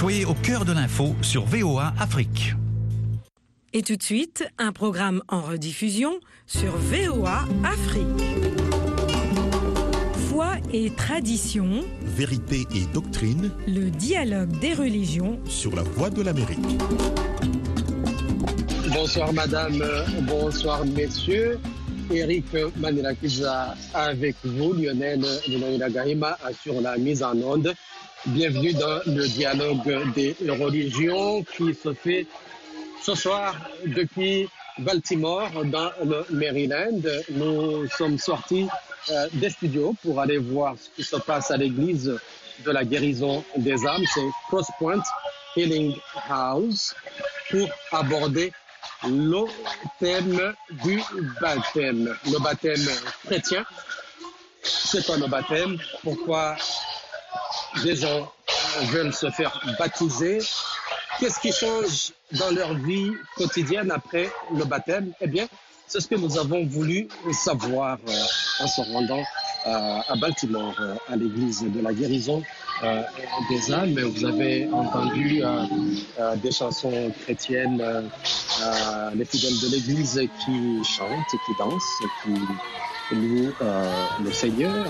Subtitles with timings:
[0.00, 2.54] Soyez au cœur de l'info sur VOA Afrique.
[3.74, 8.24] Et tout de suite, un programme en rediffusion sur VOA Afrique.
[10.30, 16.78] Foi et tradition, Vérité et doctrine le dialogue des religions sur la voie de l'Amérique.
[18.94, 19.84] Bonsoir madame,
[20.22, 21.58] bonsoir messieurs.
[22.10, 22.46] Eric
[22.76, 25.22] Manirakiza avec vous, Lionel
[25.92, 27.74] Gahima sur la mise en onde.
[28.26, 32.26] Bienvenue dans le dialogue des religions qui se fait
[33.02, 33.54] ce soir
[33.86, 34.46] depuis
[34.76, 37.00] Baltimore dans le Maryland.
[37.30, 38.68] Nous sommes sortis
[39.10, 42.14] euh, des studios pour aller voir ce qui se passe à l'église
[42.62, 44.04] de la guérison des âmes.
[44.12, 45.02] C'est Cross Point
[45.56, 45.96] Healing
[46.28, 46.94] House
[47.50, 48.52] pour aborder
[49.04, 49.46] le
[49.98, 50.52] thème
[50.84, 51.00] du
[51.40, 52.86] baptême, le baptême
[53.24, 53.64] chrétien.
[54.62, 55.78] C'est quoi le baptême?
[56.02, 56.56] Pourquoi
[57.82, 58.30] des gens
[58.92, 60.40] veulent se faire baptiser
[61.20, 65.12] Qu'est-ce qui change dans leur vie quotidienne après le baptême?
[65.20, 65.46] Eh bien,
[65.86, 69.22] c'est ce que nous avons voulu savoir euh, en se rendant
[69.66, 72.42] euh, à Baltimore, euh, à l'église de la guérison
[72.84, 73.02] euh,
[73.50, 73.98] des âmes.
[74.00, 75.64] Vous avez entendu euh,
[76.18, 77.82] euh, des chansons chrétiennes,
[79.14, 81.82] les fidèles de l'église qui chantent, qui dansent,
[82.24, 82.30] qui
[83.12, 84.86] louent euh, le Seigneur.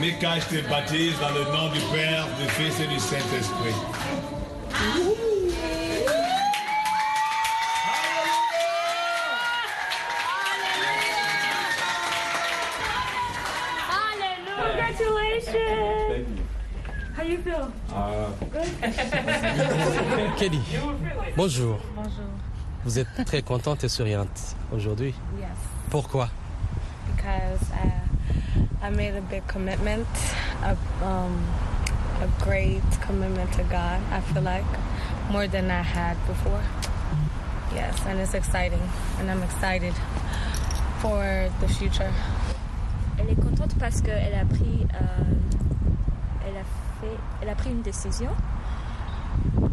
[0.00, 3.74] Mika, je te baptise dans le nom du Père, du Fils et du Saint-Esprit.
[15.44, 16.26] Congratulations!
[17.16, 17.70] How you feel?
[20.36, 20.60] Kelly,
[21.36, 21.78] bonjour.
[21.94, 22.24] Bonjour.
[22.84, 25.14] Vous êtes très contente et souriante aujourd'hui.
[25.38, 25.48] Yes,
[25.90, 26.28] Pourquoi?
[28.84, 30.06] I, I made a big commitment,
[30.62, 31.44] a, um,
[32.20, 34.00] a great commitment to God.
[34.12, 34.64] I feel like
[35.30, 36.62] more than I had before.
[37.74, 38.80] Yes, and it's exciting,
[39.18, 39.94] and I'm excited
[41.00, 42.12] for the future.
[43.18, 45.24] Elle est contente parce qu'elle a pris, euh,
[46.46, 46.64] elle a
[47.00, 48.30] fait, elle a pris une décision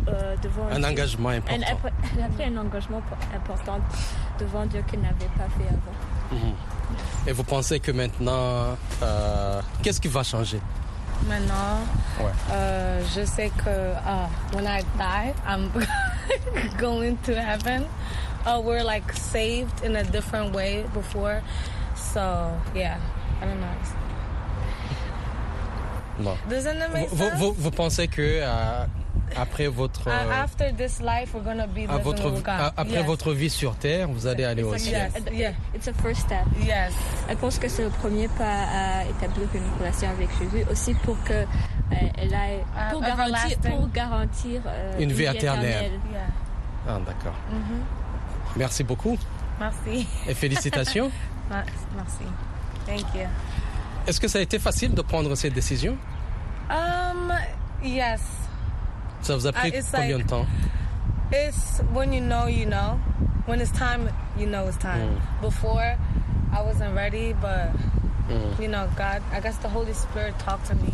[0.07, 0.85] euh, devant Un Dieu.
[0.85, 1.90] engagement Elle, important.
[2.17, 3.79] Elle a pris un engagement po- important
[4.39, 6.37] devant Dieu qu'elle n'avait pas fait avant.
[7.27, 10.59] Et vous pensez que maintenant, euh, qu'est-ce qui va changer?
[11.27, 11.79] Maintenant,
[12.19, 12.31] Ouais.
[12.51, 15.69] euh, je sais que uh, when I die, I'm
[16.79, 17.85] going to heaven.
[18.45, 21.41] Uh, we're like saved in a different way before.
[21.95, 22.97] So, yeah,
[23.41, 23.67] I don't know.
[26.19, 26.37] Non.
[26.49, 27.39] Doesn't that make Vous, sense?
[27.39, 28.85] vous- vous pensez que euh,
[29.37, 32.43] après votre Uh, euh, after this life, we're gonna be votre, God.
[32.77, 33.05] après yes.
[33.05, 35.11] votre vie sur terre, vous allez aller au It's ciel.
[35.15, 35.51] a- Yeah.
[35.75, 36.45] It's a first step.
[36.63, 36.93] Yes.
[37.29, 38.43] Elle pense que c'est le premier pas
[38.73, 41.45] à établir une relation avec Jésus, aussi pour que euh,
[42.17, 43.71] elle aille, Uh, pour garantir, everlasting.
[43.71, 45.91] pour garantir euh, Une vie éternelle.
[46.11, 46.21] Yeah.
[46.87, 47.35] Ah, d'accord.
[47.51, 48.57] Mm-hmm.
[48.57, 49.17] Merci beaucoup
[49.59, 50.07] Merci.
[50.27, 51.11] et félicitations.
[51.49, 52.23] Merci.
[52.85, 53.27] Thank you.
[54.07, 55.95] Est-ce que ça a été facile de prendre cette décision
[56.69, 57.31] Um.
[57.83, 58.21] Yes.
[59.21, 60.45] Ça vous a pris Ah, it's combien like- de temps
[61.31, 62.99] It's when you know, you know.
[63.47, 65.17] When it's time, you know it's time.
[65.41, 65.95] Before,
[66.53, 67.71] I wasn't ready, but
[68.59, 69.21] you know, God.
[69.33, 70.91] I guess the Holy Spirit talked to me,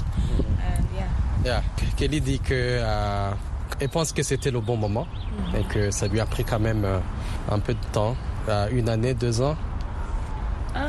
[0.62, 1.08] and yeah.
[1.44, 1.62] Yeah.
[1.98, 3.32] Kelly dit que euh,
[3.80, 5.08] elle pense que c'était le bon moment
[5.56, 7.00] et que ça lui a pris quand même euh,
[7.52, 8.16] un peu de temps,
[8.50, 9.56] euh, une année, deux ans,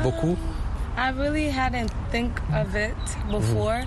[0.03, 0.37] beaucoup?
[0.97, 2.95] I really hadn't think of it
[3.31, 3.83] before,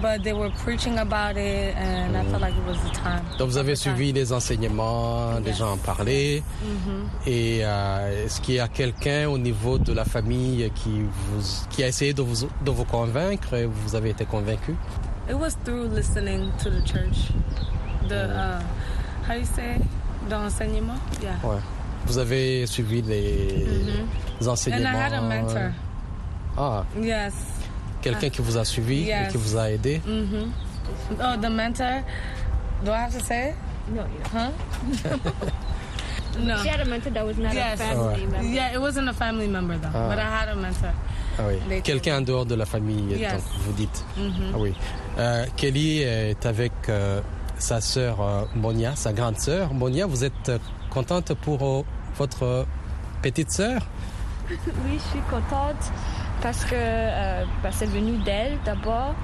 [0.00, 3.22] but they were preaching about it, and I felt like it was the time.
[3.38, 6.42] Donc vous avez suivi les enseignements, les gens en parlaient.
[7.26, 11.82] Et euh, est-ce qu'il y a quelqu'un au niveau de la famille qui vous qui
[11.84, 13.54] a essayé de vous de vous convaincre?
[13.54, 14.74] Et vous avez été convaincu?
[15.28, 17.30] It was through listening to the church.
[18.08, 18.60] The uh,
[19.28, 19.78] how you say
[20.30, 20.98] the enseignement?
[21.22, 21.34] Yeah.
[21.44, 21.58] Ouais.
[22.06, 23.66] Vous avez suivi les,
[24.40, 24.88] les And enseignements.
[24.88, 25.72] I had a mentor.
[26.56, 27.34] Ah, Yes.
[28.00, 30.00] Quelqu'un qui vous a suivi et qui vous a aidé?
[31.20, 32.02] Oh, the mentor.
[32.84, 33.54] Do I have to say it?
[33.94, 34.50] No, you Huh?
[36.40, 36.56] no.
[36.62, 37.80] She had a mentor that was not Yes.
[37.80, 38.46] a family member.
[38.48, 40.08] Yeah, it wasn't a family member though, Ah.
[40.08, 40.92] but I had a mentor.
[41.38, 41.80] Ah oui.
[41.82, 43.32] Quelqu'un en dehors de la famille, Yes.
[43.32, 44.04] donc vous dites.
[44.18, 44.74] Ah oui.
[45.18, 47.20] Euh, Kelly est avec euh,
[47.58, 49.72] sa sœur euh, Monia, sa grande sœur.
[49.74, 50.52] Monia, vous êtes
[50.90, 51.82] contente pour euh,
[52.16, 52.66] votre
[53.22, 53.82] petite sœur?
[54.50, 55.92] Oui, je suis contente
[56.42, 59.14] parce que euh, bah, c'est venu d'elle d'abord.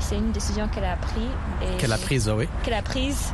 [0.00, 1.78] C'est une décision qu'elle a prise.
[1.78, 2.48] qu'elle a prise, oui.
[2.64, 3.32] Qu'elle a prise.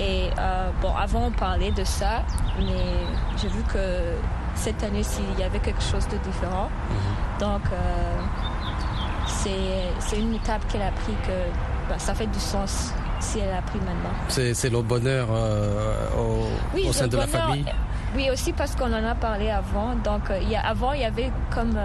[0.00, 2.22] Et euh, bon, avant on parlait de ça,
[2.58, 3.04] mais
[3.36, 4.14] j'ai vu que
[4.54, 6.70] cette année-ci il y avait quelque chose de différent.
[7.40, 8.20] Donc euh,
[9.26, 13.60] c'est une étape qu'elle a pris que bah, ça fait du sens si elle a
[13.60, 14.14] pris maintenant.
[14.54, 15.28] C'est le bonheur
[16.18, 17.66] au, sein de la famille
[18.16, 19.94] Oui, aussi parce qu'on en a parlé avant.
[19.96, 21.76] Donc, il y a, avant, il y avait comme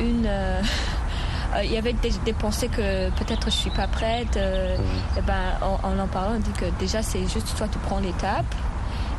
[0.00, 0.28] une.
[1.64, 4.36] il y avait des, pensées que peut-être je suis pas prête.
[4.36, 4.76] et
[5.18, 8.54] eh ben, en, en, parlant, on dit que déjà c'est juste toi tu prends l'étape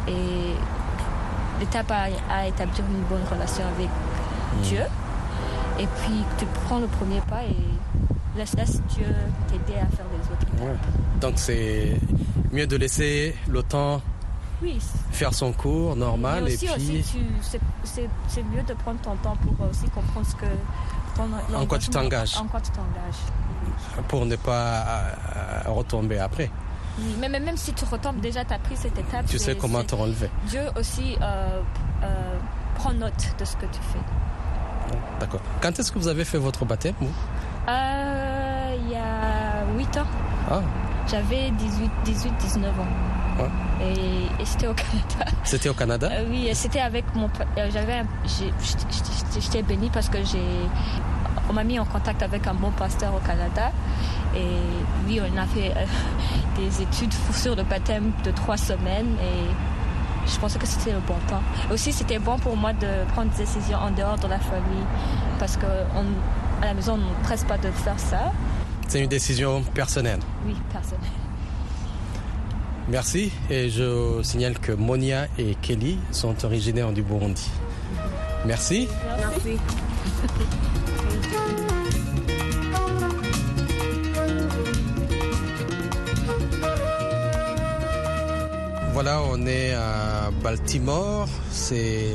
[0.08, 0.56] et
[1.60, 4.62] l'étape à, établir une bonne relation avec mm.
[4.64, 4.84] Dieu.
[5.80, 9.06] Et puis tu prends le premier pas et laisse, Dieu
[9.48, 10.80] t'aider à faire les autres.
[11.20, 11.98] Donc c'est
[12.52, 14.02] mieux de laisser le temps
[15.12, 16.44] faire son cours normal.
[16.44, 17.06] aussi, et puis...
[17.84, 20.46] c'est mieux de prendre ton temps pour aussi comprendre ce que
[21.54, 22.38] en quoi tu t'engages.
[22.38, 24.08] En quoi tu t'engages.
[24.08, 24.84] Pour ne pas
[25.66, 26.50] euh, retomber après.
[27.20, 29.26] Mais même si tu retombes, déjà, tu as pris cette étape.
[29.26, 30.30] Tu sais comment te relever.
[30.48, 31.62] Dieu aussi euh,
[32.04, 32.38] euh,
[32.76, 34.00] prend note de ce que tu fais.
[35.20, 35.42] D'accord.
[35.62, 36.96] Quand est-ce que vous avez fait votre baptême
[37.68, 40.08] euh, Il y a 8 ans.
[40.50, 40.62] Ah.
[41.08, 42.88] J'avais 18, 18, 19 ans.
[43.82, 45.32] Et, c'était au Canada.
[45.44, 47.30] C'était au Canada Oui, c'était avec mon.
[47.72, 48.04] J'avais.
[49.40, 50.40] J'étais bénie parce que j'ai.
[51.50, 53.72] On m'a mis en contact avec un bon pasteur au Canada.
[54.36, 54.58] Et
[55.08, 55.86] oui, on a fait euh,
[56.58, 61.18] des études sur le baptême de trois semaines et je pensais que c'était le bon
[61.28, 61.42] temps.
[61.72, 64.86] Aussi, c'était bon pour moi de prendre des décisions en dehors de la famille
[65.40, 65.68] parce qu'à
[66.62, 68.32] la maison, on ne presse pas de faire ça.
[68.88, 71.21] C'est une décision personnelle Oui, personnelle.
[72.90, 77.50] Merci et je signale que Monia et Kelly sont originaires du Burundi.
[78.46, 78.88] Merci.
[79.18, 79.60] Merci.
[88.94, 92.14] Voilà, on est à Baltimore, c'est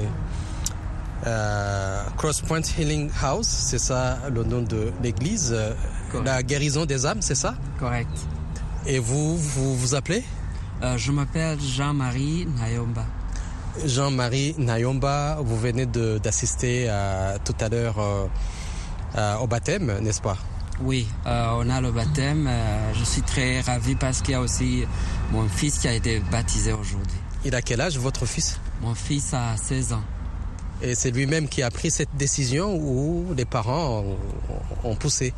[1.27, 5.57] euh, Cross Point Healing House, c'est ça le nom de l'église,
[6.25, 7.55] la guérison des âmes, c'est ça?
[7.81, 8.11] Correct.
[8.87, 10.23] Et vous, vous vous appelez?
[10.83, 13.05] Euh, Je m'appelle Jean-Marie Nayomba.
[13.85, 16.91] Jean-Marie Nayomba, vous venez d'assister
[17.45, 18.29] tout à l'heure
[19.17, 20.37] euh, au baptême, n'est-ce pas?
[20.83, 22.47] Oui, euh, on a le baptême.
[22.47, 24.85] Euh, je suis très ravi parce qu'il y a aussi
[25.33, 27.19] mon fils qui a été baptisé aujourd'hui.
[27.45, 28.59] Il a quel âge, votre fils?
[28.83, 30.03] Mon fils a 16 ans.
[30.83, 34.05] Et c'est lui-même qui a pris cette décision ou les parents
[34.85, 35.33] ont, poussé?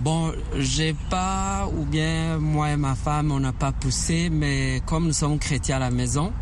[0.00, 5.06] Bon, j'ai pas, ou bien moi et ma femme, on n'a pas poussé, mais comme
[5.06, 6.32] nous sommes chrétiens à la maison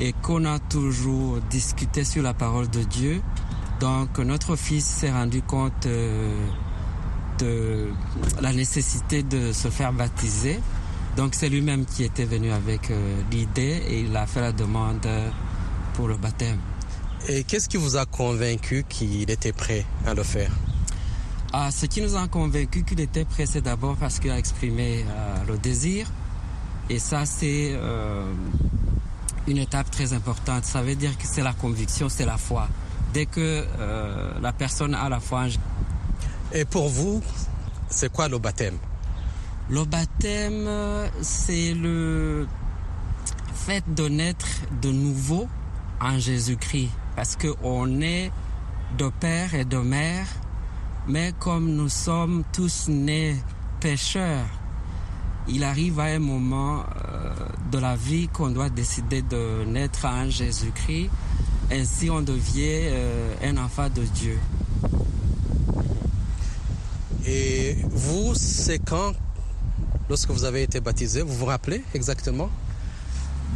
[0.00, 3.22] et qu'on a toujours discuté sur la parole de Dieu,
[3.80, 6.46] donc notre fils s'est rendu compte euh,
[7.38, 7.88] de
[8.40, 10.58] la nécessité de se faire baptiser.
[11.16, 15.06] Donc c'est lui-même qui était venu avec euh, l'idée et il a fait la demande
[15.94, 16.58] pour le baptême.
[17.28, 20.50] Et qu'est-ce qui vous a convaincu qu'il était prêt à le faire?
[21.52, 25.04] Ah, Ce qui nous a convaincu qu'il était prêt, c'est d'abord parce qu'il a exprimé
[25.08, 26.10] euh, le désir.
[26.88, 28.32] Et ça, c'est euh,
[29.46, 30.64] une étape très importante.
[30.64, 32.68] Ça veut dire que c'est la conviction, c'est la foi.
[33.12, 33.64] Dès que
[34.42, 35.46] la personne a la foi
[36.52, 37.22] et pour vous,
[37.88, 38.76] c'est quoi le baptême?
[39.68, 40.68] Le baptême,
[41.22, 42.46] c'est le
[43.54, 44.46] fait de naître
[44.80, 45.48] de nouveau
[46.00, 46.90] en Jésus-Christ.
[47.16, 48.30] Parce qu'on est
[48.96, 50.26] de père et de mère,
[51.08, 53.36] mais comme nous sommes tous nés
[53.80, 54.46] pécheurs,
[55.48, 57.34] il arrive à un moment euh,
[57.70, 61.10] de la vie qu'on doit décider de naître en Jésus-Christ.
[61.70, 64.38] Ainsi, on devient euh, un enfant de Dieu.
[67.26, 69.12] Et vous, c'est quand,
[70.08, 72.48] lorsque vous avez été baptisé, vous vous rappelez exactement?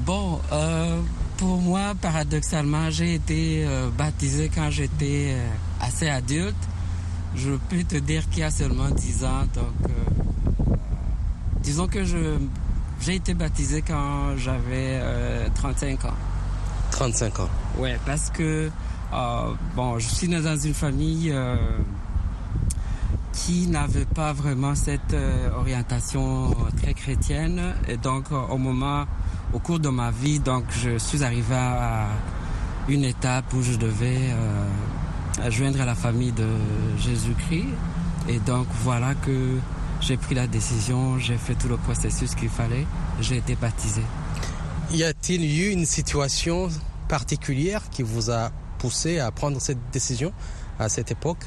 [0.04, 1.00] Bon, euh,
[1.36, 5.48] pour moi, paradoxalement, j'ai été euh, baptisé quand j'étais euh,
[5.80, 6.56] assez adulte.
[7.36, 9.46] Je peux te dire qu'il y a seulement 10 ans.
[9.54, 9.90] Donc,
[11.62, 15.00] disons que j'ai été baptisé quand j'avais
[15.54, 16.14] 35 ans.
[16.90, 18.70] 35 ans Ouais, parce que,
[19.76, 21.32] bon, je suis né dans une famille
[23.32, 27.74] qui n'avait pas vraiment cette euh, orientation très chrétienne.
[27.88, 29.04] Et donc, au moment,
[29.52, 32.08] au cours de ma vie, donc, je suis arrivé à
[32.88, 34.30] une étape où je devais
[35.38, 36.48] euh, joindre la famille de
[36.98, 37.68] Jésus-Christ.
[38.28, 39.58] Et donc, voilà que
[40.00, 42.86] j'ai pris la décision, j'ai fait tout le processus qu'il fallait,
[43.20, 44.02] j'ai été baptisé.
[44.92, 46.68] Y a-t-il eu une situation
[47.08, 50.32] particulière qui vous a poussé à prendre cette décision
[50.78, 51.44] à cette époque?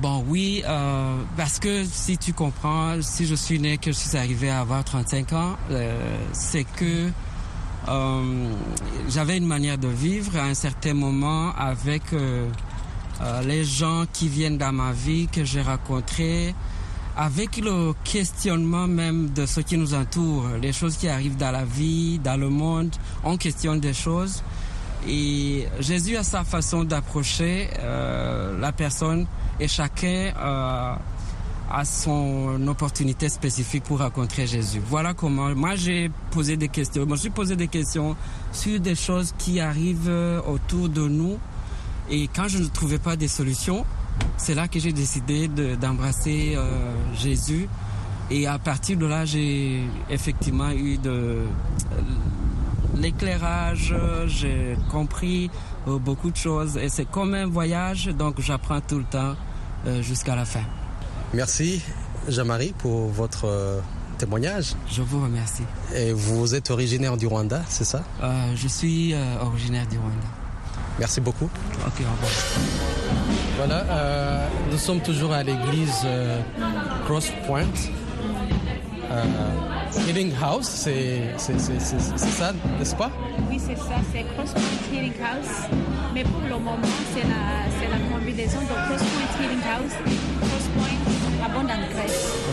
[0.00, 4.16] Bon, oui, euh, parce que si tu comprends, si je suis né, que je suis
[4.16, 7.10] arrivé à avoir 35 ans, euh, c'est que
[7.86, 8.52] euh,
[9.08, 12.02] j'avais une manière de vivre à un certain moment avec
[13.44, 16.54] les gens qui viennent dans ma vie, que j'ai rencontrés,
[17.18, 21.64] avec le questionnement même de ce qui nous entoure, les choses qui arrivent dans la
[21.64, 22.94] vie, dans le monde,
[23.24, 24.44] on questionne des choses.
[25.08, 29.26] Et Jésus a sa façon d'approcher euh, la personne
[29.58, 30.32] et chacun
[31.70, 34.80] euh, a son opportunité spécifique pour rencontrer Jésus.
[34.84, 37.04] Voilà comment moi j'ai posé des questions.
[37.04, 38.16] Je me suis posé des questions
[38.52, 41.38] sur des choses qui arrivent euh, autour de nous.
[42.10, 43.84] Et quand je ne trouvais pas des solutions,
[44.36, 46.70] c'est là que j'ai décidé d'embrasser euh,
[47.14, 47.68] Jésus.
[48.30, 51.44] Et à partir de là, j'ai effectivement eu de
[52.98, 53.94] l'éclairage,
[54.26, 55.50] j'ai compris
[55.86, 59.34] euh, beaucoup de choses et c'est comme un voyage, donc j'apprends tout le temps
[59.86, 60.62] euh, jusqu'à la fin.
[61.34, 61.82] Merci
[62.28, 63.80] Jean-Marie pour votre euh,
[64.18, 64.74] témoignage.
[64.90, 65.62] Je vous remercie.
[65.94, 68.02] Et vous êtes originaire du Rwanda, c'est ça?
[68.54, 70.26] Je suis originaire du Rwanda.
[70.98, 71.48] Merci beaucoup.
[71.86, 72.32] Ok, au revoir.
[73.56, 76.06] Voilà, nous sommes toujours à l'église
[77.06, 77.66] Cross Point.
[80.06, 83.10] Healing House, c'est ça, n'est-ce pas?
[83.50, 85.66] Oui, c'est ça, c'est Crosspoint Healing House.
[86.14, 86.76] Mais pour le moment,
[87.14, 89.94] c'est la, la combinaison de Crosspoint Healing House,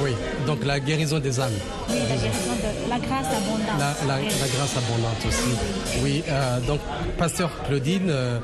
[0.04, 0.12] Oui,
[0.48, 1.52] donc la guérison des âmes.
[1.90, 3.80] Oui, la guérison de la grâce abondante.
[4.08, 6.02] La, la, grâce abondante aussi.
[6.04, 6.80] Oui, euh, donc
[7.18, 8.40] Pasteur Claudine, euh,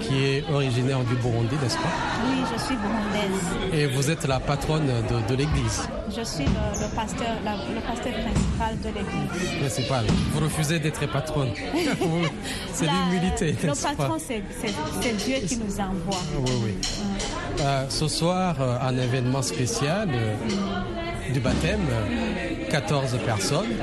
[0.00, 1.82] qui est originaire du Burundi, n'est-ce pas?
[2.28, 3.72] Oui, je suis burundaise.
[3.72, 8.78] Et vous êtes la patronne de, de l'église Je suis le, pasteur, le pasteur principal
[8.82, 9.60] de l'église.
[9.60, 10.04] Principal.
[10.32, 11.50] Vous refusez d'être patronne.
[12.72, 14.42] c'est l'humilité, Le patron, c'est
[15.24, 16.20] Dieu qui nous envoie.
[16.40, 16.74] Oui, oui.
[17.66, 20.08] Euh, ce soir, un événement spécial
[21.34, 21.80] du baptême,
[22.70, 23.74] 14 personnes,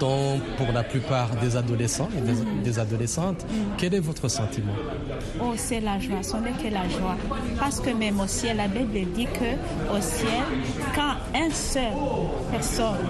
[0.00, 3.46] dont pour la plupart des adolescents et des, adolescentes.
[3.78, 4.72] Quel est votre sentiment?
[5.40, 7.16] Oh, c'est la joie, ce n'est que la joie.
[7.60, 10.42] Parce que même au ciel, la Bible dit que au ciel,
[10.92, 11.92] quand un seul
[12.50, 13.06] personne,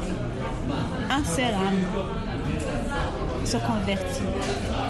[1.08, 2.31] un seul âme
[3.44, 4.22] se convertit,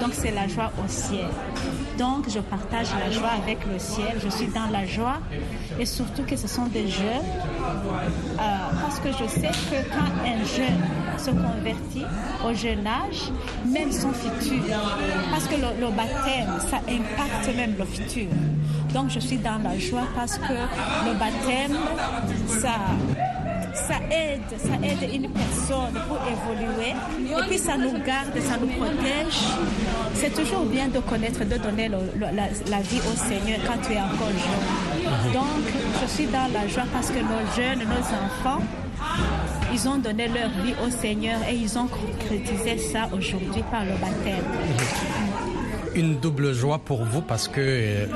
[0.01, 1.27] donc c'est la joie au ciel.
[1.99, 5.19] Donc je partage la joie avec le ciel, je suis dans la joie
[5.79, 7.33] et surtout que ce sont des jeunes
[8.39, 8.43] euh,
[8.81, 10.83] parce que je sais que quand un jeune
[11.19, 12.05] se convertit
[12.45, 13.31] au jeune âge,
[13.67, 14.63] même son futur,
[15.31, 18.29] parce que le, baptême, ça impacte même le futur.
[18.93, 21.77] Donc je suis dans la joie parce que le baptême,
[22.61, 22.75] ça
[23.75, 26.95] ça aide, ça aide une personne pour évoluer.
[27.21, 29.41] Et puis ça nous garde, ça nous protège.
[30.15, 34.29] C'est toujours bien de connaître, de donner la, vie au Seigneur quand tu es encore
[34.29, 35.33] jeune.
[35.33, 35.65] Donc,
[36.03, 38.63] je suis dans la joie parce que nos jeunes, nos enfants,
[39.73, 43.93] ils ont donné leur vie au Seigneur et ils ont concrétisé ça aujourd'hui par le
[43.93, 44.45] baptême.
[45.95, 48.07] Une double joie pour vous parce que euh,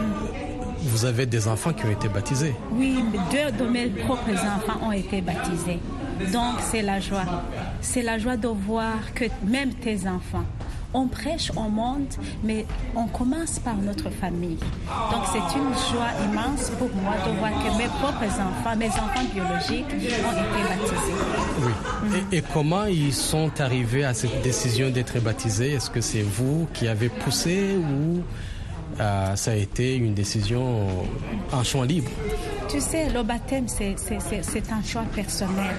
[0.87, 2.55] vous avez des enfants qui ont été baptisés.
[2.73, 5.79] Oui, deux de mes propres enfants ont été baptisés.
[6.33, 7.27] Donc c'est la joie.
[7.81, 10.45] C'est la joie de voir que même tes enfants,
[10.95, 12.07] on prêche au monde,
[12.43, 12.65] mais
[12.95, 14.57] on commence par notre famille.
[15.11, 19.27] Donc c'est une joie immense pour moi de voir que mes propres enfants, mes enfants
[19.35, 21.17] biologiques ont été baptisés.
[21.61, 22.19] Oui.
[22.33, 25.73] Et, et, comment ils sont arrivés à cette décision d'être baptisés?
[25.73, 28.23] Est-ce que c'est vous qui avez poussé ou
[29.01, 30.87] euh, ça a été une décision
[31.53, 32.11] en choix libre.
[32.69, 35.75] Tu sais, le baptême, c'est un choix personnel.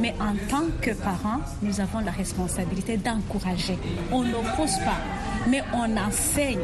[0.00, 3.78] Mais en tant que parents, nous avons la responsabilité d'encourager.
[4.10, 4.98] On ne pousse pas,
[5.48, 6.58] mais on enseigne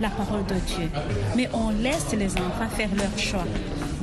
[0.00, 0.88] la parole de Dieu.
[1.36, 3.44] Mais on laisse les enfants faire leur choix.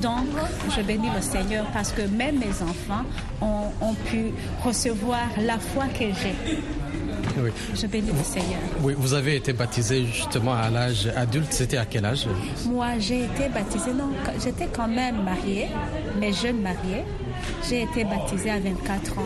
[0.01, 0.27] Donc,
[0.75, 3.03] je bénis le Seigneur parce que même mes enfants
[3.41, 4.31] ont pu
[4.63, 6.57] recevoir la foi que j'ai.
[7.37, 7.51] Oui.
[7.75, 8.59] Je bénis le Seigneur.
[8.81, 11.47] Oui, vous avez été baptisé justement à l'âge adulte.
[11.51, 12.27] C'était à quel âge?
[12.65, 14.09] Moi, j'ai été baptisée, non,
[14.43, 15.67] j'étais quand même mariée,
[16.19, 17.03] mais jeune mariée.
[17.67, 19.23] J'ai été baptisée à 24 ans.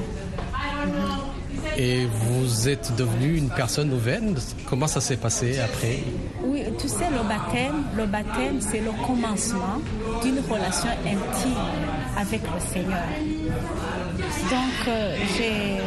[1.78, 4.36] Et vous êtes devenue une personne nouvelle?
[4.68, 6.00] Comment ça s'est passé après?
[6.44, 9.80] Oui, tu sais, le baptême, le baptême, c'est le commencement
[10.22, 11.56] d'une relation intime
[12.18, 13.04] avec le Seigneur.
[14.50, 15.78] Donc, euh, j'ai,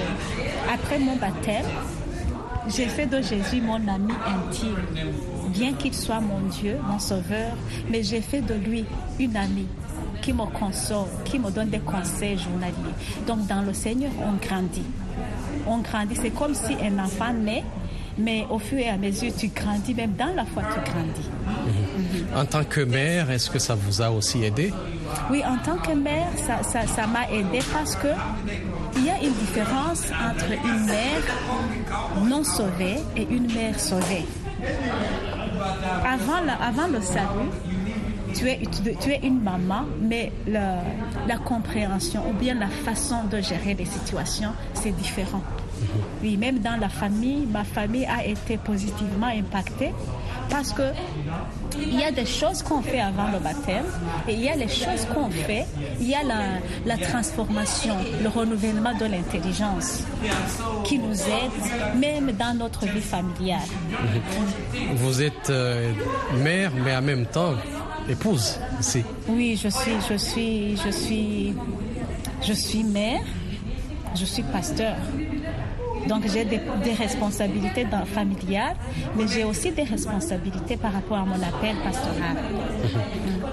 [0.72, 1.66] après mon baptême,
[2.68, 4.76] j'ai fait de Jésus mon ami intime.
[5.48, 7.52] Bien qu'il soit mon Dieu, mon sauveur,
[7.90, 8.84] mais j'ai fait de lui
[9.18, 9.66] une amie
[10.22, 12.94] qui me console, qui me donne des conseils journaliers.
[13.26, 14.86] Donc dans le Seigneur, on grandit.
[15.66, 16.16] On grandit.
[16.20, 17.64] C'est comme si un enfant naît,
[18.16, 21.28] mais au fur et à mesure, tu grandis, même dans la foi, tu grandis.
[21.66, 22.38] Mhm.
[22.38, 24.72] En tant que mère, est-ce que ça vous a aussi aidé?
[25.30, 28.08] Oui, en tant que mère, ça m'a ça, m'a aidé parce que
[28.96, 31.22] il y a une différence entre une mère
[32.24, 34.24] non sauvée et une mère sauvée.
[36.04, 37.50] Avant, avant le salut,
[38.34, 38.60] tu es,
[39.00, 40.82] tu, es une maman, mais la,
[41.28, 45.42] la compréhension ou bien la façon de gérer les situations, c'est différent.
[46.22, 49.92] Oui, même dans la famille, ma famille a été positivement impactée
[50.50, 50.92] parce que
[51.78, 53.84] il y a des choses qu'on fait avant le baptême
[54.28, 55.66] et il y a les choses qu'on fait.
[56.00, 60.04] Il y a la, la transformation, le renouvellement de l'intelligence
[60.84, 63.68] qui nous aide même dans notre vie familiale.
[64.96, 65.92] Vous êtes euh,
[66.42, 67.54] mère, mais en même temps
[68.08, 69.02] épouse aussi.
[69.28, 71.54] Oui, je suis, je suis, je suis,
[72.42, 73.22] je suis mère,
[74.14, 74.96] je suis pasteur.
[76.08, 76.60] Donc j'ai des,
[76.98, 78.76] responsabilités dans, familiales,
[79.16, 82.36] mais j'ai aussi des responsabilités par rapport à mon appel pastoral.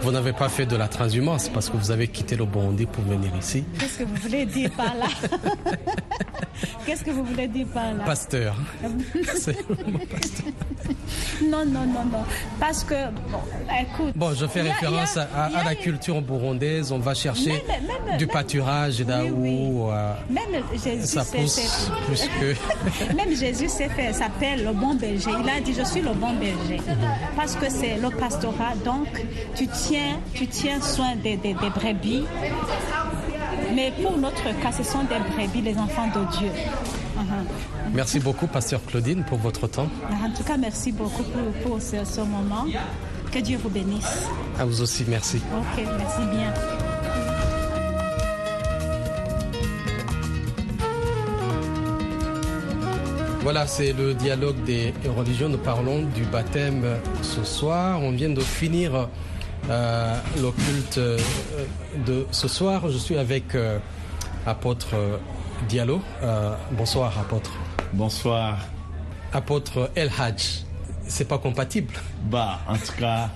[0.02, 3.04] Vous n'avez pas fait de la transhumance parce que vous avez quitté le Burundi pour
[3.04, 3.64] venir ici.
[3.80, 5.08] Qu'est-ce que vous voulez dire par là?
[6.86, 8.04] Qu'est-ce que vous voulez dire par là?
[8.06, 8.56] Pasteur.
[11.44, 12.24] Non, non, non, non.
[12.60, 13.40] Parce que, bon,
[13.82, 14.14] écoute.
[14.16, 16.92] Bon, je fais référence à, la culture burundaise.
[16.92, 17.64] On va chercher
[18.18, 23.16] du pâturage là où euh, même Jésus ça pousse plus que.
[23.16, 25.32] même Jésus s'appelle le bon berger.
[25.44, 26.82] Il a dit Je suis le bon berger.
[27.36, 28.76] Parce que c'est le pastorat.
[28.86, 29.08] Donc,
[29.56, 32.26] tu tiens, tu tiens soin des, des, des brebis.
[33.74, 36.50] Mais pour notre cas, ce sont des brebis, les enfants de Dieu.
[37.18, 37.24] Uh-huh.
[37.94, 39.88] Merci beaucoup, pasteur Claudine, pour votre temps.
[40.10, 42.66] En tout cas, merci beaucoup pour, pour ce, ce, moment.
[43.32, 44.28] Que Dieu vous bénisse.
[44.60, 45.42] À vous aussi, merci.
[45.58, 46.54] Ok, merci bien.
[53.42, 55.50] Voilà, c'est le dialogue des religions.
[55.50, 56.86] Nous parlons du baptême
[57.24, 58.00] ce soir.
[58.02, 59.10] On vient de finir
[59.70, 61.18] euh, l'occulte euh,
[62.06, 62.90] de ce soir.
[62.90, 63.80] Je suis avec euh,
[64.46, 64.96] apôtre
[65.70, 66.02] Diallo.
[66.72, 67.52] bonsoir, apôtre.
[67.94, 68.58] Bonsoir.
[69.34, 70.64] Apôtre El Hadj.
[71.08, 71.94] C'est pas compatible?
[72.30, 73.30] Bah, en tout cas,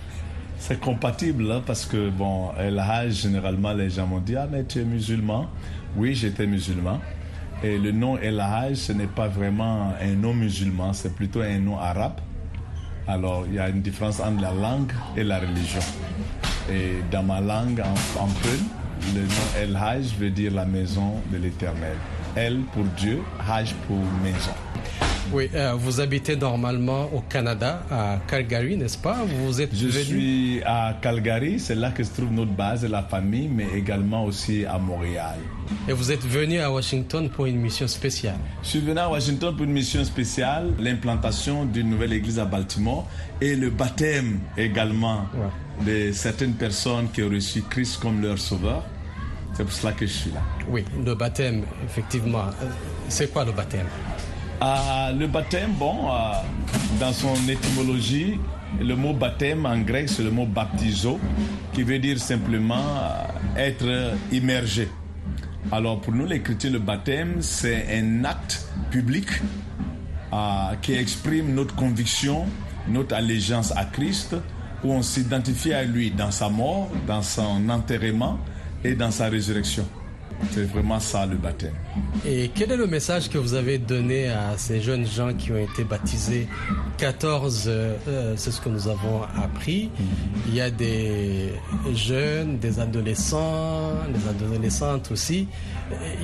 [0.57, 4.63] c'est compatible hein, parce que, bon, El Hadj, généralement, les gens m'ont dit Ah, mais
[4.63, 5.47] tu es musulman.
[5.95, 6.99] Oui, j'étais musulman.
[7.63, 11.59] Et le nom El Hadj, ce n'est pas vraiment un nom musulman, c'est plutôt un
[11.59, 12.19] nom arabe.
[13.07, 15.81] Alors, il y a une différence entre la langue et la religion.
[16.69, 18.27] Et dans ma langue, en, en
[19.13, 19.27] le nom
[19.61, 21.97] El Hajj veut dire la maison de l'éternel.
[22.35, 25.04] El pour Dieu, Hajj pour maison.
[25.33, 29.17] Oui, euh, vous habitez normalement au Canada, à Calgary, n'est-ce pas?
[29.43, 33.01] Vous êtes Je suis à Calgary, c'est là que se trouve notre base et la
[33.01, 35.35] famille, mais également aussi à Montréal.
[35.89, 39.55] Et vous êtes venu à Washington pour une mission spéciale Je suis venu à Washington
[39.55, 43.07] pour une mission spéciale, l'implantation d'une nouvelle église à Baltimore
[43.41, 45.25] et le baptême également
[45.85, 48.83] de certaines personnes qui ont reçu Christ comme leur sauveur.
[49.53, 50.41] C'est pour cela que je suis là.
[50.69, 52.43] Oui, le baptême, effectivement.
[53.07, 53.87] C'est quoi le baptême?
[54.61, 56.43] Ah, Le baptême, bon, ah,
[56.99, 58.39] dans son étymologie,
[58.79, 61.19] le mot baptême en grec, c'est le mot baptizo,
[61.73, 64.89] qui veut dire simplement ah, être immergé.
[65.71, 69.27] Alors pour nous les le baptême, c'est un acte public
[70.81, 72.45] qui exprime notre conviction,
[72.89, 74.35] notre allégeance à Christ,
[74.83, 78.37] où on s'identifie à lui dans sa mort, dans son enterrement
[78.83, 79.87] et dans sa résurrection.
[80.51, 81.73] C'est vraiment ça le baptême.
[82.25, 85.57] Et quel est le message que vous avez donné à ces jeunes gens qui ont
[85.57, 86.47] été baptisés?
[86.97, 89.89] 14, euh, euh, c'est ce que nous avons appris.
[90.47, 91.53] Il y a des
[91.93, 95.47] jeunes, des adolescents, des adolescentes aussi.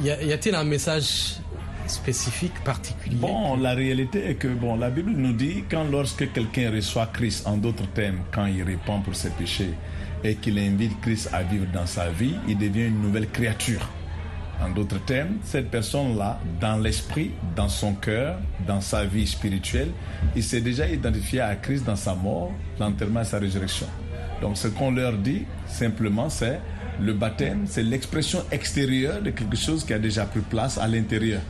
[0.04, 1.42] Y a-t-il un message
[1.88, 3.18] spécifique, particulier?
[3.18, 7.48] Bon, la réalité est que bon, la Bible nous dit quand lorsque quelqu'un reçoit Christ,
[7.48, 9.74] en d'autres termes, quand il répond pour ses péchés
[10.24, 13.88] et qu'il invite Christ à vivre dans sa vie, il devient une nouvelle créature.
[14.64, 19.90] En d'autres termes, cette personne-là, dans l'esprit, dans son cœur, dans sa vie spirituelle,
[20.36, 23.88] il s'est déjà identifié à Christ dans sa mort, l'enterrement et sa résurrection.
[24.40, 26.60] Donc ce qu'on leur dit simplement, c'est
[27.00, 31.42] le baptême, c'est l'expression extérieure de quelque chose qui a déjà pris place à l'intérieur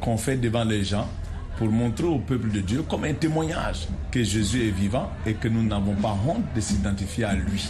[0.00, 1.08] qu'on fait devant les gens
[1.56, 5.48] pour montrer au peuple de Dieu comme un témoignage que Jésus est vivant et que
[5.48, 7.66] nous n'avons pas honte de s'identifier à lui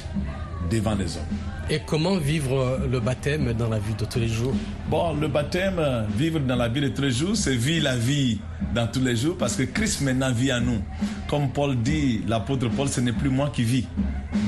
[0.71, 1.25] devant les hommes.
[1.71, 4.55] Et comment vivre le baptême dans la vie de tous les jours?
[4.89, 5.81] Bon, le baptême,
[6.17, 8.41] vivre dans la vie de tous les jours, c'est vivre la vie
[8.75, 10.81] dans tous les jours parce que Christ maintenant vit en nous.
[11.29, 13.87] Comme Paul dit, l'apôtre Paul, ce n'est plus moi qui vis,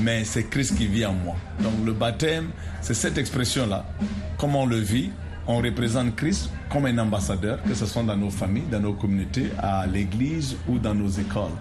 [0.01, 1.35] mais c'est Christ qui vit en moi.
[1.61, 2.49] Donc le baptême,
[2.81, 3.85] c'est cette expression-là.
[4.37, 5.11] Comment on le vit?
[5.47, 9.51] On représente Christ comme un ambassadeur, que ce soit dans nos familles, dans nos communautés,
[9.59, 11.51] à l'église ou dans nos écoles.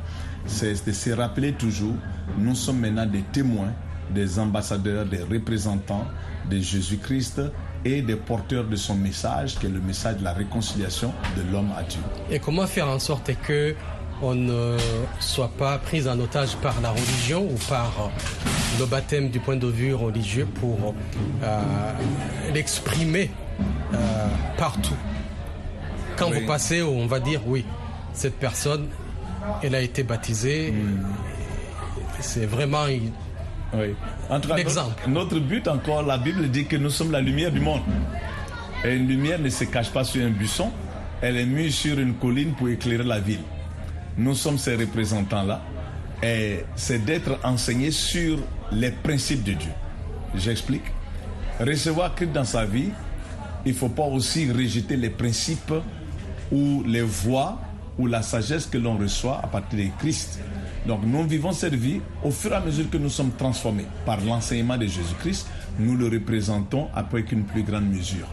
[0.47, 1.95] C'est de se rappeler toujours,
[2.39, 3.73] nous sommes maintenant des témoins,
[4.15, 6.07] des ambassadeurs, des représentants
[6.51, 7.43] de Jésus-Christ
[7.85, 11.71] et des porteurs de son message, qui est le message de la réconciliation de l'homme
[11.77, 12.01] à Dieu.
[12.31, 13.75] Et comment faire en sorte que
[14.23, 14.77] on ne
[15.19, 18.11] soit pas pris en otage par la religion ou par
[18.79, 20.95] le baptême du point de vue religieux pour
[21.43, 21.61] euh,
[22.53, 23.31] l'exprimer
[23.95, 23.97] euh,
[24.59, 24.97] partout?
[26.17, 27.65] Quand vous passez, on va dire oui,
[28.13, 28.89] cette personne,
[29.63, 30.73] elle a été baptisée.
[30.73, 31.03] Hmm.
[32.21, 32.85] C'est vraiment
[33.75, 33.95] Oui.
[34.29, 34.57] En tout cas.
[34.57, 37.83] Notre, notre but encore, la Bible dit que nous sommes la lumière du monde.
[38.85, 40.71] Et une lumière ne se cache pas sur un buisson,
[41.21, 43.43] elle est mise sur une colline pour éclairer la ville.
[44.17, 45.61] Nous sommes ces représentants-là.
[46.23, 48.39] Et c'est d'être enseignés sur
[48.73, 49.71] les principes de Dieu.
[50.35, 50.85] J'explique.
[51.59, 52.91] Recevoir Christ dans sa vie,
[53.67, 55.75] il ne faut pas aussi rejeter les principes
[56.51, 57.59] ou les voies
[57.99, 60.41] ou la sagesse que l'on reçoit à partir de Christ.
[60.87, 64.21] Donc nous vivons cette vie au fur et à mesure que nous sommes transformés par
[64.21, 65.47] l'enseignement de Jésus-Christ,
[65.79, 68.27] nous le représentons avec une plus grande mesure.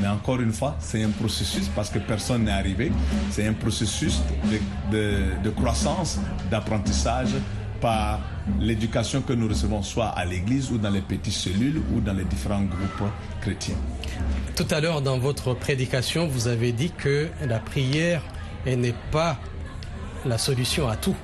[0.00, 2.90] Mais encore une fois, c'est un processus parce que personne n'est arrivé.
[3.30, 4.20] C'est un processus
[4.90, 6.18] de, de- croissance,
[6.50, 7.28] d'apprentissage
[7.80, 8.20] par
[8.58, 12.24] l'éducation que nous recevons soit à l'église ou dans les petites cellules ou dans les
[12.24, 13.10] différents groupes
[13.42, 13.76] chrétiens.
[14.56, 18.22] Tout à l'heure, dans votre prédication, vous avez dit que la prière
[18.66, 19.38] n'est pas
[20.24, 21.16] la solution à tout.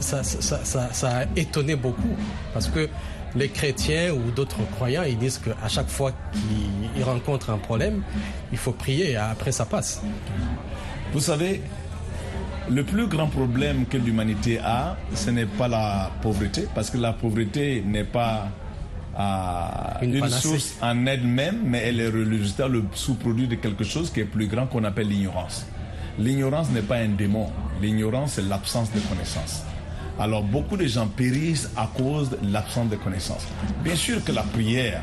[0.00, 2.14] Ça, ça- ça- ça- ça a étonné beaucoup
[2.54, 2.88] parce que
[3.34, 8.02] les chrétiens ou d'autres croyants, ils disent qu'à chaque fois qu'ils ils rencontrent un problème,
[8.52, 10.00] il faut prier et après ça passe.
[11.12, 11.60] Vous savez,
[12.70, 17.12] le plus grand problème que l'humanité a, ce n'est pas la pauvreté, parce que la
[17.12, 18.48] pauvreté n'est pas
[19.18, 19.22] euh,
[20.02, 24.20] Une source en elle-même, mais elle est le résultat, le sous-produit de quelque chose qui
[24.20, 25.66] est plus grand qu'on appelle l'ignorance.
[26.18, 27.50] L'ignorance n'est pas un démon,
[27.82, 29.64] l'ignorance c'est l'absence de connaissance.
[30.18, 33.46] Alors beaucoup de gens périssent à cause de l'absence de connaissance.
[33.84, 35.00] Bien sûr que la prière,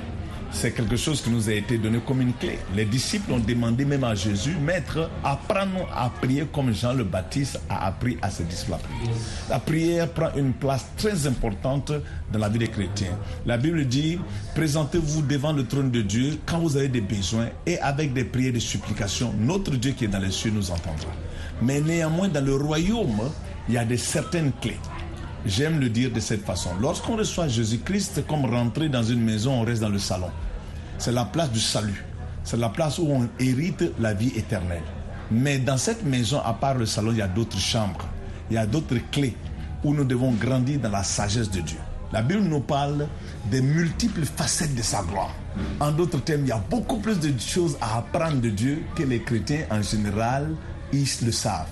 [0.52, 2.60] c'est quelque chose qui nous a été donné comme une clé.
[2.76, 7.60] Les disciples ont demandé même à Jésus, Maître, apprends-nous à prier comme Jean le Baptiste
[7.70, 9.12] a appris à ses disciples à prier.
[9.50, 11.92] La prière prend une place très importante
[12.32, 13.18] dans la vie des chrétiens.
[13.46, 14.20] La Bible dit,
[14.54, 18.54] présentez-vous devant le trône de Dieu quand vous avez des besoins et avec des prières
[18.54, 21.12] de supplication, notre Dieu qui est dans les cieux nous entendra.
[21.62, 23.30] Mais néanmoins, dans le royaume,
[23.68, 24.78] il y a des certaines clés.
[25.46, 26.72] J'aime le dire de cette façon.
[26.82, 30.30] Lorsqu'on reçoit Jésus-Christ, comme rentrer dans une maison, on reste dans le salon.
[30.98, 32.04] C'est la place du salut.
[32.44, 34.84] C'est la place où on hérite la vie éternelle.
[35.30, 38.08] Mais dans cette maison, à part le salon, il y a d'autres chambres.
[38.50, 39.36] Il y a d'autres clés
[39.84, 41.80] où nous devons grandir dans la sagesse de Dieu.
[42.12, 43.08] La Bible nous parle
[43.52, 45.34] des multiples facettes de sa gloire.
[45.80, 49.04] En d'autres termes, il y a beaucoup plus de choses à apprendre de Dieu que
[49.04, 50.56] les chrétiens en général,
[50.92, 51.70] ils le savent.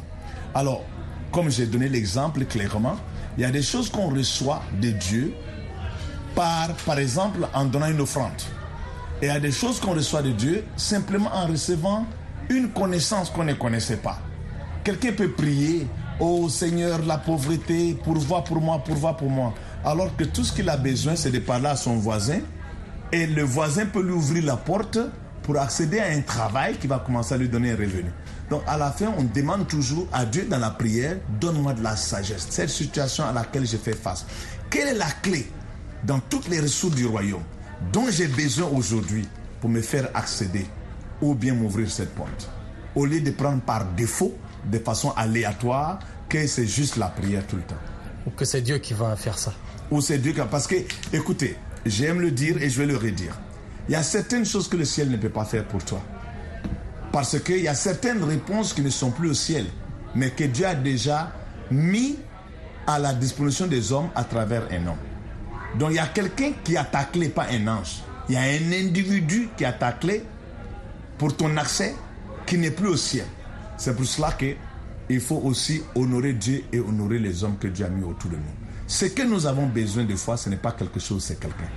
[0.53, 0.83] Alors,
[1.31, 2.97] comme j'ai donné l'exemple clairement,
[3.37, 5.33] il y a des choses qu'on reçoit de Dieu
[6.35, 8.31] par, par exemple, en donnant une offrande.
[9.21, 12.05] Et il y a des choses qu'on reçoit de Dieu simplement en recevant
[12.49, 14.19] une connaissance qu'on ne connaissait pas.
[14.83, 15.87] Quelqu'un peut prier,
[16.19, 19.53] oh Seigneur, la pauvreté, pourvois pour moi, pourvois pour moi.
[19.85, 22.39] Alors que tout ce qu'il a besoin, c'est de parler à son voisin.
[23.11, 24.97] Et le voisin peut lui ouvrir la porte
[25.43, 28.11] pour accéder à un travail qui va commencer à lui donner un revenu.
[28.49, 31.95] Donc à la fin, on demande toujours à Dieu dans la prière, donne-moi de la
[31.95, 32.47] sagesse.
[32.49, 34.25] Cette situation à laquelle je fais face.
[34.69, 35.47] Quelle est la clé
[36.03, 37.43] dans toutes les ressources du royaume
[37.91, 39.27] dont j'ai besoin aujourd'hui
[39.61, 40.65] pour me faire accéder
[41.21, 42.49] ou bien m'ouvrir cette porte?
[42.95, 47.55] Au lieu de prendre par défaut, de façon aléatoire, que c'est juste la prière tout
[47.55, 47.75] le temps.
[48.25, 49.53] Ou que c'est Dieu qui va faire ça.
[49.91, 50.45] Ou c'est Dieu qui a...
[50.45, 50.75] Parce que,
[51.11, 53.37] écoutez, j'aime le dire et je vais le redire.
[53.87, 56.01] Il y a certaines choses que le ciel ne peut pas faire pour toi.
[57.11, 59.65] Parce qu'il y a certaines réponses qui ne sont plus au ciel,
[60.15, 61.31] mais que Dieu a déjà
[61.69, 62.17] mis
[62.87, 64.97] à la disposition des hommes à travers un homme.
[65.77, 68.03] Donc il y a quelqu'un qui a ta clé, pas un ange.
[68.29, 70.23] Il y a un individu qui a ta clé
[71.17, 71.95] pour ton accès
[72.45, 73.25] qui n'est plus au ciel.
[73.77, 74.55] C'est pour cela que
[75.09, 78.37] il faut aussi honorer Dieu et honorer les hommes que Dieu a mis autour de
[78.37, 78.41] nous.
[78.87, 81.69] Ce que nous avons besoin de foi, ce n'est pas quelque chose, c'est quelqu'un.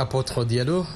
[0.00, 0.86] Apôtre Diallo,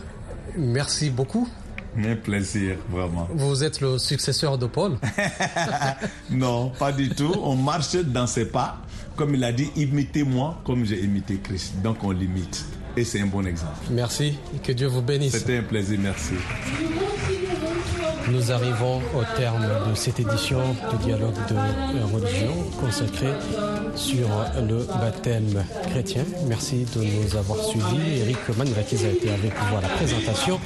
[0.57, 1.47] merci beaucoup.
[1.95, 3.29] Un plaisir, vraiment.
[3.35, 4.97] Vous êtes le successeur de Paul.
[6.31, 7.35] non, pas du tout.
[7.43, 8.79] On marche dans ses pas.
[9.15, 11.75] Comme il a dit, imitez-moi comme j'ai imité Christ.
[11.83, 12.65] Donc on l'imite.
[12.97, 13.77] Et c'est un bon exemple.
[13.91, 14.39] Merci.
[14.63, 15.33] Que Dieu vous bénisse.
[15.33, 16.33] C'était un plaisir, merci.
[18.31, 20.59] Nous arrivons au terme de cette édition
[20.93, 23.35] de dialogue de religion consacrée
[23.95, 24.29] sur
[24.67, 26.25] le baptême chrétien.
[26.47, 28.21] Merci de nous avoir suivis.
[28.23, 30.59] Eric Manirakiz a été avec vous à la présentation.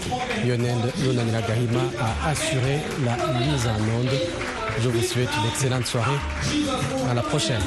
[0.44, 4.14] Lionel Lonanila Gahima a assuré la mise en onde.
[4.80, 6.18] Je vous souhaite une excellente soirée.
[7.10, 7.62] À la prochaine.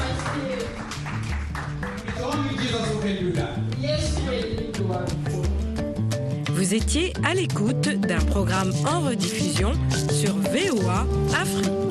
[6.71, 9.73] Vous étiez à l'écoute d'un programme en rediffusion
[10.09, 11.05] sur VOA
[11.35, 11.90] Afrique.